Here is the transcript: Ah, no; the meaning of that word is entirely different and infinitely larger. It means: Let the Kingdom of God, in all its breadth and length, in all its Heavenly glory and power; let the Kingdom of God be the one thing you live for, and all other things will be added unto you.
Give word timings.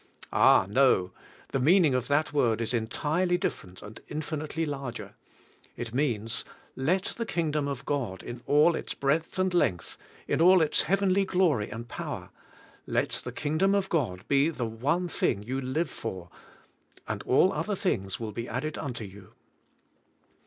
Ah, 0.33 0.65
no; 0.67 1.11
the 1.51 1.59
meaning 1.59 1.93
of 1.93 2.07
that 2.07 2.33
word 2.33 2.59
is 2.59 2.73
entirely 2.73 3.37
different 3.37 3.83
and 3.83 4.01
infinitely 4.07 4.65
larger. 4.65 5.13
It 5.77 5.93
means: 5.93 6.43
Let 6.75 7.03
the 7.17 7.23
Kingdom 7.27 7.67
of 7.67 7.85
God, 7.85 8.23
in 8.23 8.41
all 8.47 8.73
its 8.73 8.95
breadth 8.95 9.37
and 9.37 9.53
length, 9.53 9.99
in 10.27 10.41
all 10.41 10.59
its 10.59 10.81
Heavenly 10.81 11.23
glory 11.23 11.69
and 11.69 11.87
power; 11.87 12.31
let 12.87 13.11
the 13.23 13.31
Kingdom 13.31 13.75
of 13.75 13.89
God 13.89 14.27
be 14.27 14.49
the 14.49 14.65
one 14.65 15.07
thing 15.07 15.43
you 15.43 15.61
live 15.61 15.91
for, 15.91 16.31
and 17.07 17.21
all 17.27 17.53
other 17.53 17.75
things 17.75 18.19
will 18.19 18.31
be 18.31 18.49
added 18.49 18.79
unto 18.79 19.03
you. 19.03 19.33